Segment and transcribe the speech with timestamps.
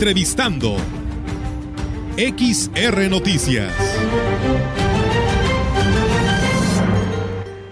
[0.00, 0.76] Entrevistando.
[2.16, 4.29] XR Noticias.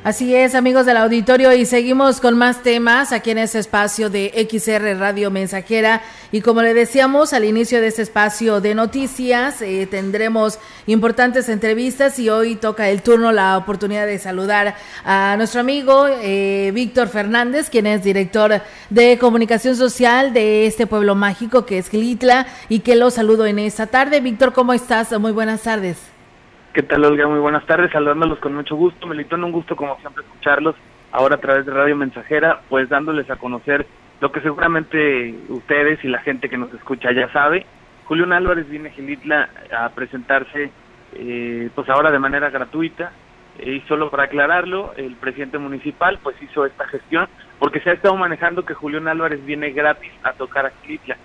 [0.09, 4.49] Así es, amigos del auditorio, y seguimos con más temas aquí en este espacio de
[4.51, 6.01] XR Radio Mensajera.
[6.33, 12.19] Y como le decíamos al inicio de este espacio de noticias, eh, tendremos importantes entrevistas
[12.19, 17.69] y hoy toca el turno la oportunidad de saludar a nuestro amigo eh, Víctor Fernández,
[17.69, 22.97] quien es director de comunicación social de este pueblo mágico que es Gilitla y que
[22.97, 24.23] lo saludo en esta tarde.
[24.23, 25.13] Víctor, ¿cómo estás?
[25.21, 26.18] Muy buenas tardes.
[26.73, 27.27] ¿Qué tal, Olga?
[27.27, 29.07] Muy buenas tardes, saludándolos con mucho gusto.
[29.07, 30.77] Melitón, un gusto como siempre escucharlos
[31.11, 33.87] ahora a través de Radio Mensajera, pues dándoles a conocer
[34.21, 37.65] lo que seguramente ustedes y la gente que nos escucha ya sabe.
[38.05, 40.71] Julián Álvarez viene a Gilitla a presentarse
[41.15, 43.13] eh, pues ahora de manera gratuita
[43.59, 48.15] y solo para aclararlo, el presidente municipal pues hizo esta gestión porque se ha estado
[48.17, 51.17] manejando que Julián Álvarez viene gratis a tocar a Gilitla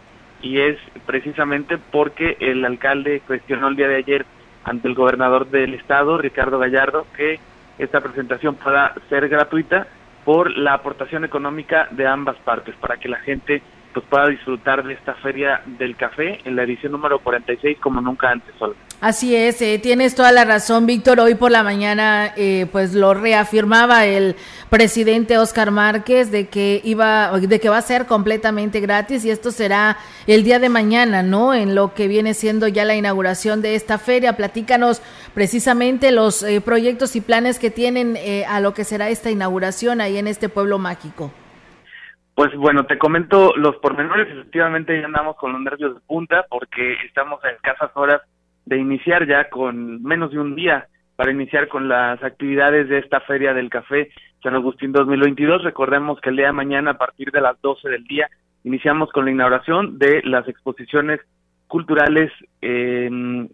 [0.42, 4.26] y es precisamente porque el alcalde cuestionó el día de ayer
[4.64, 7.40] ante el gobernador del estado, Ricardo Gallardo, que
[7.78, 9.88] esta presentación pueda ser gratuita
[10.26, 13.62] por la aportación económica de ambas partes, para que la gente
[13.94, 18.32] pues pueda disfrutar de esta feria del café en la edición número 46 como nunca
[18.32, 18.54] antes.
[18.58, 18.76] Solo.
[19.04, 21.20] Así es, eh, tienes toda la razón, Víctor.
[21.20, 24.38] Hoy por la mañana, eh, pues lo reafirmaba el
[24.70, 29.52] presidente Oscar Márquez de que iba, de que va a ser completamente gratis y esto
[29.52, 31.54] será el día de mañana, ¿no?
[31.54, 34.38] En lo que viene siendo ya la inauguración de esta feria.
[34.38, 35.02] Platícanos
[35.34, 40.18] precisamente los eh, proyectos y planes que tienen a lo que será esta inauguración ahí
[40.18, 41.30] en este pueblo mágico.
[42.36, 44.32] Pues bueno, te comento los pormenores.
[44.32, 48.22] Efectivamente, ya andamos con los nervios de punta porque estamos en escasas horas
[48.66, 53.20] de iniciar ya con menos de un día para iniciar con las actividades de esta
[53.22, 54.10] Feria del Café
[54.42, 55.64] San Agustín 2022.
[55.64, 58.30] Recordemos que el día de mañana, a partir de las 12 del día,
[58.64, 61.20] iniciamos con la inauguración de las exposiciones
[61.68, 62.32] culturales
[62.62, 63.50] de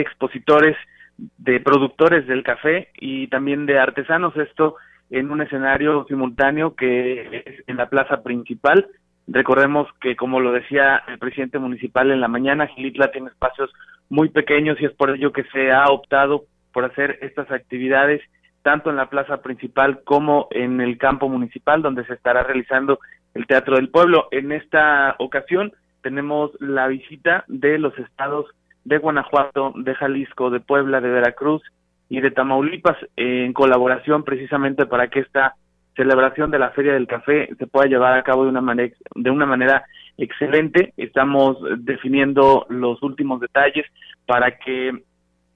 [0.00, 0.76] expositores,
[1.16, 4.36] de productores del café y también de artesanos.
[4.36, 4.76] Esto
[5.10, 8.86] en un escenario simultáneo que es en la plaza principal.
[9.26, 13.70] Recordemos que, como lo decía el presidente municipal en la mañana, Gilitla tiene espacios
[14.08, 18.20] muy pequeños y es por ello que se ha optado por hacer estas actividades
[18.62, 22.98] tanto en la plaza principal como en el campo municipal donde se estará realizando
[23.34, 24.28] el Teatro del Pueblo.
[24.30, 25.72] En esta ocasión
[26.02, 28.46] tenemos la visita de los estados
[28.84, 31.62] de Guanajuato, de Jalisco, de Puebla, de Veracruz
[32.08, 35.54] y de Tamaulipas en colaboración precisamente para que esta
[35.96, 39.30] celebración de la Feria del Café se pueda llevar a cabo de una manera de
[39.30, 39.84] una manera
[40.18, 40.92] excelente.
[40.96, 43.86] Estamos definiendo los últimos detalles
[44.26, 44.92] para que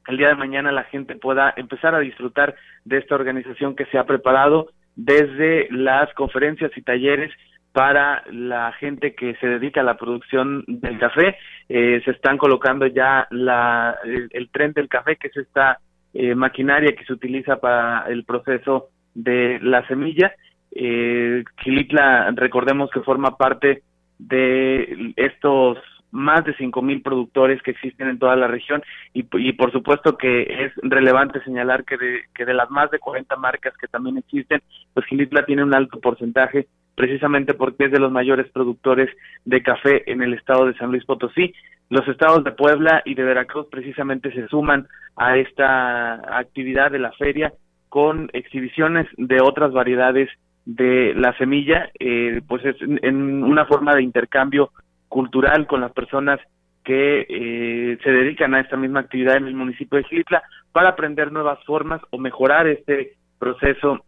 [0.09, 2.55] el día de mañana la gente pueda empezar a disfrutar
[2.85, 7.31] de esta organización que se ha preparado desde las conferencias y talleres
[7.73, 11.37] para la gente que se dedica a la producción del café.
[11.69, 15.79] Eh, se están colocando ya la, el, tren del café, que es esta
[16.15, 20.33] eh, maquinaria que se utiliza para el proceso de la semilla.
[20.73, 23.83] Eh, Gilitla, recordemos que forma parte
[24.19, 25.79] de estos
[26.11, 30.65] más de cinco mil productores que existen en toda la región y, por supuesto que
[30.65, 34.63] es relevante señalar que de, que de las más de 40 marcas que también existen,
[34.95, 39.09] pues Gilitla tiene un alto porcentaje precisamente porque es de los mayores productores
[39.45, 41.55] de café en el estado de San Luis Potosí.
[41.91, 47.13] Los estados de Puebla y de Veracruz precisamente se suman a esta actividad de la
[47.13, 47.53] feria
[47.89, 50.29] con exhibiciones de otras variedades
[50.69, 54.71] de la semilla, eh, pues es en una forma de intercambio
[55.09, 56.39] cultural con las personas
[56.85, 61.33] que eh, se dedican a esta misma actividad en el municipio de Gilitla para aprender
[61.33, 64.05] nuevas formas o mejorar este proceso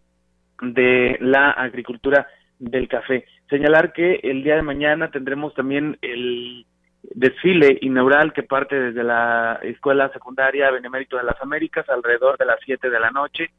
[0.60, 2.26] de la agricultura
[2.58, 3.24] del café.
[3.48, 6.66] Señalar que el día de mañana tendremos también el
[7.02, 12.58] desfile inaugural que parte desde la Escuela Secundaria Benemérito de las Américas alrededor de las
[12.62, 13.50] 7 de la noche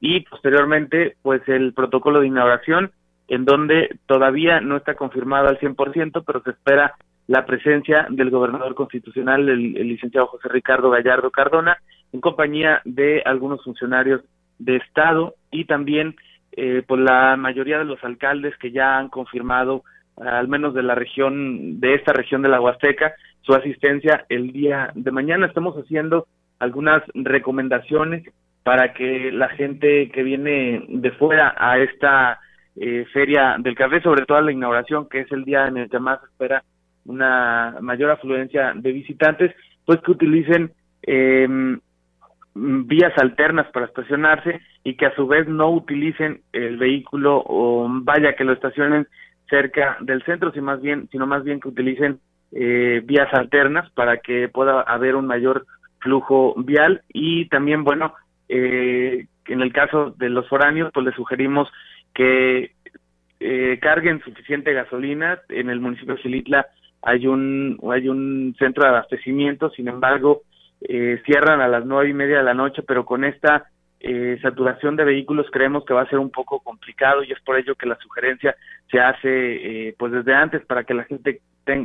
[0.00, 2.90] y posteriormente pues el protocolo de inauguración
[3.28, 6.94] en donde todavía no está confirmado al 100%, pero se espera
[7.26, 11.78] la presencia del gobernador constitucional, el, licenciado José Ricardo Gallardo Cardona,
[12.12, 14.22] en compañía de algunos funcionarios
[14.58, 16.14] de Estado y también
[16.52, 19.82] eh, por la mayoría de los alcaldes que ya han confirmado,
[20.16, 24.92] al menos de la región, de esta región de la Huasteca, su asistencia el día
[24.94, 25.46] de mañana.
[25.46, 26.28] Estamos haciendo
[26.58, 28.24] algunas recomendaciones
[28.66, 32.40] para que la gente que viene de fuera a esta
[32.74, 35.88] eh, feria del café, sobre todo a la inauguración, que es el día en el
[35.88, 36.64] que más espera
[37.04, 39.54] una mayor afluencia de visitantes,
[39.84, 40.72] pues que utilicen
[41.02, 41.78] em,
[42.56, 48.34] vías alternas para estacionarse y que a su vez no utilicen el vehículo o vaya
[48.34, 49.06] que lo estacionen
[49.48, 52.18] cerca del centro, sino más bien, sino más bien que utilicen
[52.50, 55.66] eh, vías alternas para que pueda haber un mayor
[56.00, 57.02] flujo vial.
[57.12, 58.12] Y también, bueno,
[58.48, 61.68] eh, en el caso de los foráneos, pues les sugerimos
[62.14, 62.72] que
[63.40, 65.40] eh, carguen suficiente gasolina.
[65.48, 66.66] En el municipio de Xilitla
[67.02, 70.42] hay un, hay un centro de abastecimiento, sin embargo,
[70.80, 73.66] eh, cierran a las nueve y media de la noche, pero con esta
[74.00, 77.56] eh, saturación de vehículos creemos que va a ser un poco complicado y es por
[77.58, 78.54] ello que la sugerencia
[78.90, 81.40] se hace eh, pues desde antes para que la gente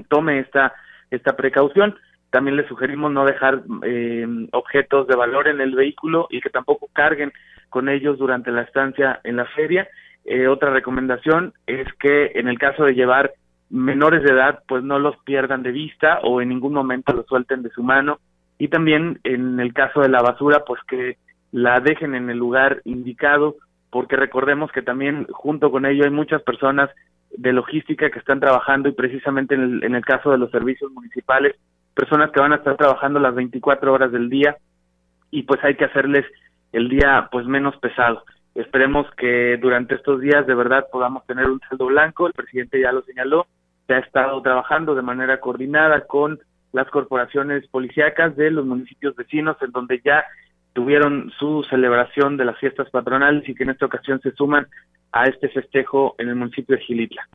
[0.10, 0.74] tome esta
[1.10, 1.96] esta precaución.
[2.31, 6.88] También les sugerimos no dejar eh, objetos de valor en el vehículo y que tampoco
[6.94, 7.33] carguen
[7.69, 9.88] con ellos durante la estancia en la feria.
[10.24, 13.33] Eh, otra recomendación es que en el caso de llevar
[13.69, 17.63] menores de edad, pues no los pierdan de vista o en ningún momento los suelten
[17.63, 18.19] de su mano.
[18.57, 21.18] Y también en el caso de la basura, pues que
[21.51, 23.56] la dejen en el lugar indicado,
[23.89, 26.89] porque recordemos que también junto con ello hay muchas personas
[27.36, 30.92] de logística que están trabajando y precisamente en el, en el caso de los servicios
[30.92, 31.56] municipales,
[31.93, 34.57] personas que van a estar trabajando las 24 horas del día
[35.29, 36.25] y pues hay que hacerles
[36.71, 38.23] el día pues menos pesado.
[38.55, 42.91] Esperemos que durante estos días de verdad podamos tener un saldo blanco, el presidente ya
[42.91, 43.47] lo señaló,
[43.88, 46.39] se ha estado trabajando de manera coordinada con
[46.73, 50.25] las corporaciones policíacas de los municipios vecinos en donde ya
[50.73, 54.67] tuvieron su celebración de las fiestas patronales y que en esta ocasión se suman
[55.11, 57.27] a este festejo en el municipio de Gilitla.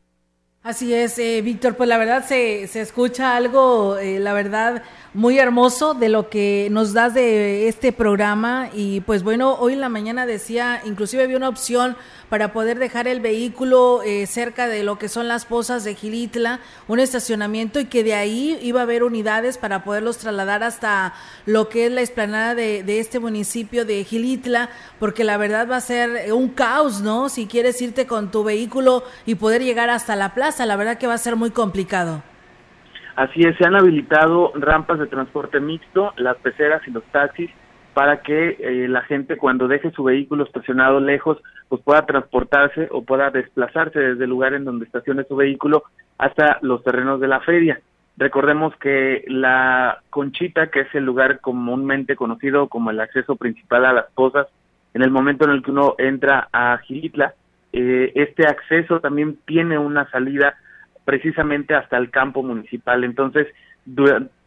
[0.67, 4.83] Así es, eh, Víctor, pues la verdad se, se escucha algo, eh, la verdad,
[5.13, 9.79] muy hermoso de lo que nos das de este programa y pues bueno, hoy en
[9.79, 11.95] la mañana decía, inclusive había una opción
[12.29, 16.59] para poder dejar el vehículo eh, cerca de lo que son las pozas de Gilitla,
[16.89, 21.13] un estacionamiento y que de ahí iba a haber unidades para poderlos trasladar hasta
[21.45, 24.69] lo que es la explanada de, de este municipio de Gilitla,
[24.99, 27.29] porque la verdad va a ser un caos, ¿no?
[27.29, 31.07] Si quieres irte con tu vehículo y poder llegar hasta la plaza, la verdad que
[31.07, 32.23] va a ser muy complicado.
[33.15, 37.49] Así es, se han habilitado rampas de transporte mixto, las peceras y los taxis
[37.93, 43.03] para que eh, la gente cuando deje su vehículo estacionado lejos pues pueda transportarse o
[43.03, 45.83] pueda desplazarse desde el lugar en donde estacione su vehículo
[46.19, 47.81] hasta los terrenos de la feria.
[48.17, 53.93] Recordemos que la Conchita, que es el lugar comúnmente conocido como el acceso principal a
[53.93, 54.47] las pozas,
[54.93, 57.33] en el momento en el que uno entra a Gilitla,
[57.73, 60.55] eh, este acceso también tiene una salida
[61.05, 63.03] precisamente hasta el campo municipal.
[63.03, 63.47] Entonces,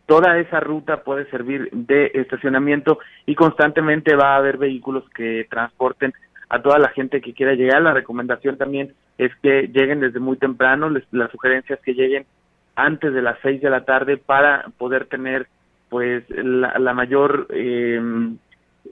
[0.06, 6.12] toda esa ruta puede servir de estacionamiento y constantemente va a haber vehículos que transporten
[6.48, 7.80] a toda la gente que quiera llegar.
[7.80, 12.26] La recomendación también es que lleguen desde muy temprano, les, la sugerencia es que lleguen
[12.74, 15.46] antes de las seis de la tarde para poder tener
[15.88, 18.36] pues la, mayor em,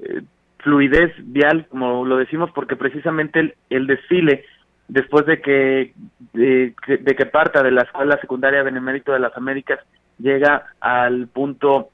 [0.02, 0.22] eh,
[0.58, 4.44] fluidez vial, como lo decimos, porque precisamente el desfile
[4.88, 5.92] después de que,
[6.32, 9.78] de, que parta de la Escuela Secundaria Benemérito de las Américas,
[10.18, 11.90] llega al punto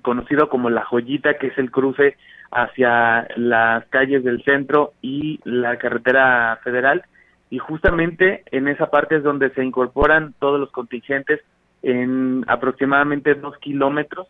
[0.00, 2.16] conocido como La Joyita, que es el cruce
[2.50, 7.04] hacia las calles del centro y la carretera federal.
[7.50, 11.40] Y justamente en esa parte es donde se incorporan todos los contingentes
[11.82, 14.26] en aproximadamente dos kilómetros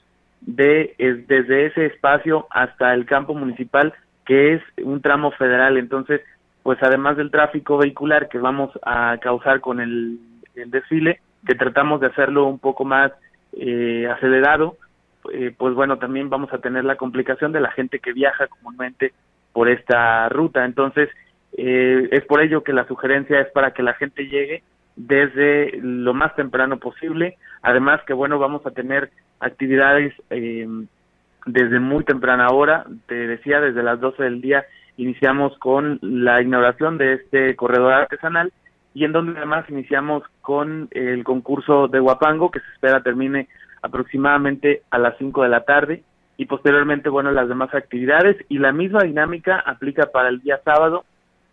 [0.47, 0.94] de,
[1.29, 3.94] desde ese espacio hasta el campo municipal,
[4.25, 5.77] que es un tramo federal.
[5.77, 6.21] Entonces,
[6.62, 10.19] pues además del tráfico vehicular que vamos a causar con el,
[10.67, 13.13] desfile, que tratamos de hacerlo un poco más
[13.53, 14.77] eh, acelerado,
[15.32, 19.13] eh, pues bueno, también vamos a tener la complicación de la gente que viaja comúnmente
[19.53, 20.65] por esta ruta.
[20.65, 21.08] Entonces,
[21.56, 24.63] eh, es por ello que la sugerencia es para que la gente llegue
[24.96, 27.37] desde lo más temprano posible.
[27.63, 30.15] Además que, bueno, vamos a tener actividades
[31.46, 34.65] desde muy temprana hora, te decía, desde las 12 del día
[34.96, 38.53] iniciamos con la inauguración de este corredor artesanal
[38.94, 43.49] y en donde además iniciamos con el concurso de Huapango que se espera termine
[43.81, 46.03] aproximadamente a las 5 de la tarde.
[46.37, 48.37] Y posteriormente, bueno, las demás actividades.
[48.49, 51.05] Y la misma dinámica aplica para el día sábado,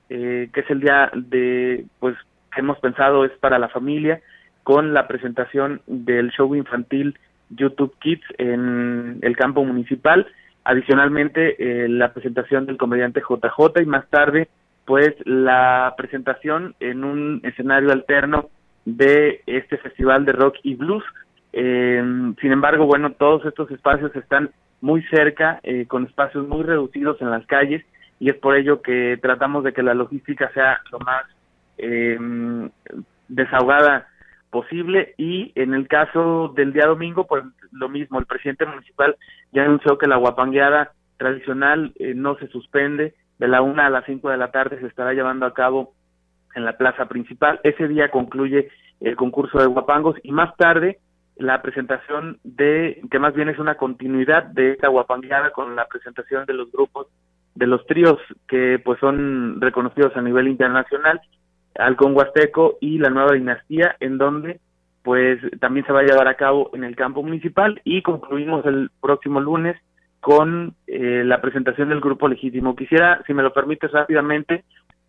[0.10, 2.16] eh, que es el día de, pues,
[2.60, 4.22] hemos pensado es para la familia,
[4.64, 7.18] con la presentación del show infantil
[7.50, 10.28] YouTube Kids en el campo municipal
[10.70, 14.50] Adicionalmente, eh, la presentación del comediante JJ y más tarde,
[14.86, 18.50] pues la presentación en un escenario alterno
[18.86, 21.04] de este festival de rock y blues.
[21.54, 22.04] Eh,
[22.40, 24.52] sin embargo, bueno, todos estos espacios están
[24.82, 27.84] muy cerca, eh, con espacios muy reducidos en las calles,
[28.20, 31.24] y es por ello que tratamos de que la logística sea lo más
[33.28, 34.08] desahogada
[34.50, 39.16] posible y en el caso del día domingo pues lo mismo el presidente municipal
[39.52, 44.06] ya anunció que la guapangueada tradicional eh, no se suspende de la una a las
[44.06, 45.94] cinco de la tarde se estará llevando a cabo
[46.56, 47.60] en la plaza principal.
[47.64, 48.70] Ese día concluye
[49.00, 51.00] el concurso de guapangos y más tarde
[51.38, 56.46] la presentación de, que más bien es una continuidad de esta guapangueada con la presentación
[56.46, 57.08] de los grupos,
[57.56, 58.18] de los tríos
[58.48, 61.22] que pues son reconocidos a nivel internacional,
[61.80, 64.60] Alcón Huasteco y la Nueva Dinastía, en donde
[65.04, 68.92] pues también se va a llevar a cabo en el campo municipal y concluimos el
[69.02, 69.78] próximo lunes
[70.20, 72.76] con eh, la presentación del grupo legítimo.
[72.76, 74.66] Quisiera, si me lo permites rápidamente,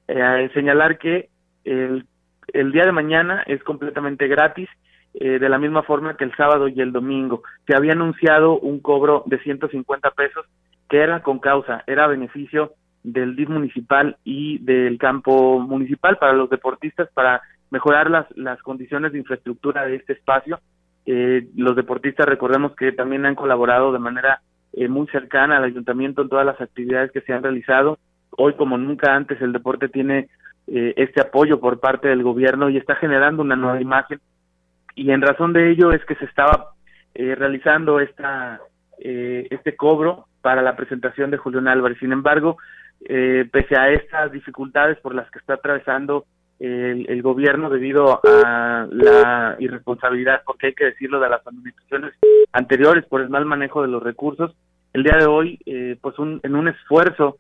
[0.07, 1.29] eh, señalar que
[1.65, 2.07] el,
[2.53, 4.69] el día de mañana es completamente gratis
[5.15, 7.43] eh, de la misma forma que el sábado y el domingo.
[7.67, 10.47] Se había anunciado un cobro de 150 pesos
[10.89, 16.51] que era con causa, era beneficio del DIF municipal y del campo municipal para los
[16.51, 20.61] deportistas para mejorar las, las condiciones de infraestructura de este espacio.
[21.07, 24.43] Eh, los deportistas recordemos que también han colaborado de manera
[24.73, 27.99] eh, muy cercana al ayuntamiento en todas las actividades que se han realizado.
[28.37, 30.29] Hoy como nunca antes el deporte tiene
[30.67, 34.21] este apoyo por parte del gobierno y está generando una nueva imagen
[34.95, 36.73] y en razón de ello es que se estaba
[37.15, 38.61] eh, realizando esta
[38.99, 41.99] eh, este cobro para la presentación de Julián Álvarez.
[41.99, 42.59] Sin embargo,
[43.09, 46.27] eh, pese a estas dificultades por las que está atravesando
[46.59, 52.13] el, gobierno debido a la irresponsabilidad, porque hay que decirlo, de las administraciones
[52.53, 54.55] anteriores por el mal manejo de los recursos,
[54.93, 55.59] el día de hoy,
[56.03, 57.39] pues en un esfuerzo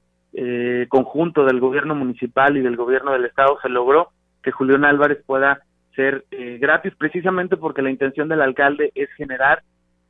[0.88, 4.08] conjunto del gobierno municipal y del gobierno del estado se logró
[4.42, 5.60] que Julián Álvarez pueda
[5.94, 9.62] ser eh, gratis precisamente porque la intención del alcalde es generar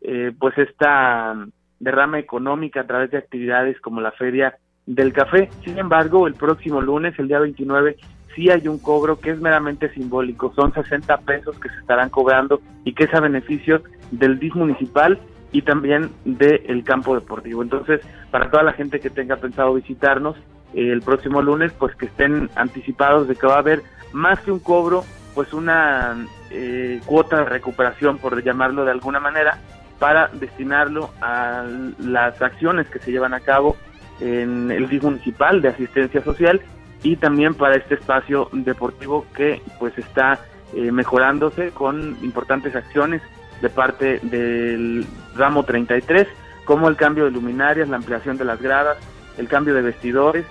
[0.02, 1.34] eh, pues esta
[1.78, 4.56] derrama económica a través de actividades como la feria
[4.94, 5.48] del café.
[5.64, 7.96] Sin embargo, el próximo lunes, el día 29,
[8.34, 12.60] sí hay un cobro que es meramente simbólico, son 60 pesos que se estarán cobrando
[12.84, 15.18] y que es a beneficio del DIF municipal
[15.52, 17.62] y también del campo deportivo.
[17.62, 20.36] Entonces, para toda la gente que tenga pensado visitarnos
[20.74, 23.82] eh, el próximo lunes, pues que estén anticipados de que va a haber
[24.12, 25.04] más que un cobro,
[25.34, 26.16] pues una
[26.50, 29.58] eh, cuota de recuperación, por llamarlo de alguna manera,
[30.00, 31.64] para destinarlo a
[32.00, 33.76] las acciones que se llevan a cabo
[34.20, 36.60] en el DIF municipal de asistencia social
[37.02, 40.40] y también para este espacio deportivo que pues está
[40.74, 43.22] eh, mejorándose con importantes acciones
[43.62, 46.26] de parte del ramo 33
[46.64, 48.98] como el cambio de luminarias, la ampliación de las gradas,
[49.38, 50.46] el cambio de vestidores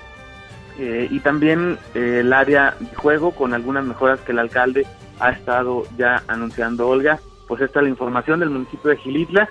[0.78, 4.86] eh, y también eh, el área de juego con algunas mejoras que el alcalde
[5.20, 6.88] ha estado ya anunciando.
[6.88, 9.50] Olga, pues esta es la información del municipio de Gilitla.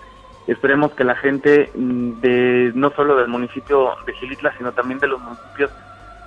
[0.48, 5.06] Esperemos que la gente mm, de no solo del municipio de Gilitla, sino también de
[5.06, 5.70] los municipios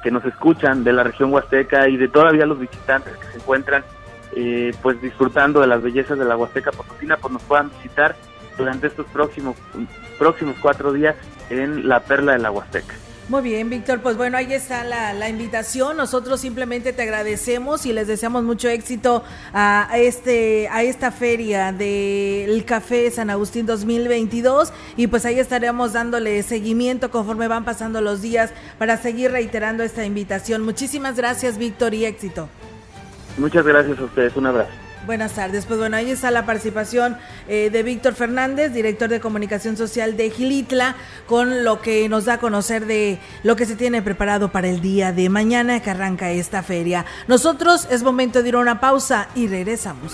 [0.04, 3.84] que nos escuchan de la región huasteca y de todavía los visitantes que se encuentran
[4.34, 8.16] eh, pues disfrutando de las bellezas de la Huasteca Potosina, pues nos puedan visitar
[8.58, 9.58] durante estos próximos
[10.18, 11.16] próximos cuatro días
[11.50, 12.94] en la Perla de la Huasteca.
[13.30, 14.02] Muy bien, Víctor.
[14.02, 15.96] Pues bueno, ahí está la, invitación.
[15.96, 19.24] Nosotros simplemente te agradecemos y les deseamos mucho éxito
[19.54, 26.44] a este a esta feria del Café San Agustín 2022 y pues ahí estaremos dándole
[26.44, 30.64] seguimiento conforme van pasando los días para seguir reiterando esta invitación.
[30.64, 32.50] Muchísimas gracias, Víctor, y éxito.
[33.38, 34.36] Muchas gracias a ustedes.
[34.36, 34.81] Un abrazo.
[35.06, 35.66] Buenas tardes.
[35.66, 37.18] Pues bueno, ahí está la participación
[37.48, 42.34] eh, de Víctor Fernández, director de comunicación social de Gilitla, con lo que nos da
[42.34, 46.30] a conocer de lo que se tiene preparado para el día de mañana que arranca
[46.30, 47.06] esta feria.
[47.28, 50.14] Nosotros es momento de ir a una pausa y regresamos.